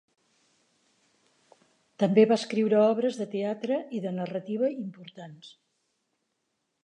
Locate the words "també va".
2.03-2.37